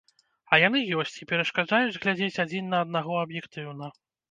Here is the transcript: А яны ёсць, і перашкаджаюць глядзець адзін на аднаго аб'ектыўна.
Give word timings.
А 0.55 0.57
яны 0.67 0.79
ёсць, 1.01 1.17
і 1.25 1.27
перашкаджаюць 1.33 1.99
глядзець 2.07 2.41
адзін 2.47 2.73
на 2.73 2.83
аднаго 2.87 3.23
аб'ектыўна. 3.27 3.95